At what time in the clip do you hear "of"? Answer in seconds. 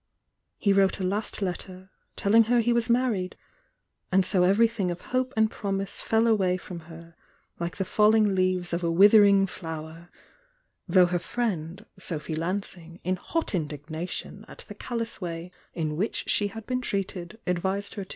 4.89-5.01, 8.73-8.83